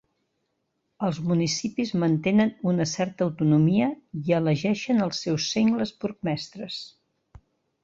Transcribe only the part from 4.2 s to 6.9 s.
i elegeixen els seus sengles burgmestres.